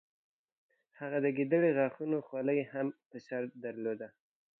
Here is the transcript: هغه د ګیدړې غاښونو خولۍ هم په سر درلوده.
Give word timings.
هغه 0.99 1.17
د 1.25 1.27
ګیدړې 1.37 1.71
غاښونو 1.77 2.17
خولۍ 2.27 2.59
هم 2.71 2.87
په 3.09 3.17
سر 3.27 3.41
درلوده. 3.63 4.07